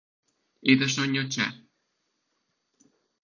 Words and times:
Édesanyja 0.71 1.23
cseh. 1.31 1.53